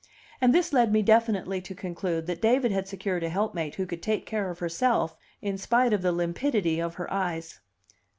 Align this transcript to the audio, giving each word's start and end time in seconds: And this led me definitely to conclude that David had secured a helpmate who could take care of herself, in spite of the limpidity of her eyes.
And 0.41 0.51
this 0.51 0.73
led 0.73 0.91
me 0.91 1.03
definitely 1.03 1.61
to 1.61 1.75
conclude 1.75 2.25
that 2.25 2.41
David 2.41 2.71
had 2.71 2.87
secured 2.87 3.21
a 3.23 3.29
helpmate 3.29 3.75
who 3.75 3.85
could 3.85 4.01
take 4.01 4.25
care 4.25 4.49
of 4.49 4.57
herself, 4.57 5.15
in 5.43 5.59
spite 5.59 5.93
of 5.93 6.01
the 6.01 6.11
limpidity 6.11 6.79
of 6.79 6.95
her 6.95 7.13
eyes. 7.13 7.59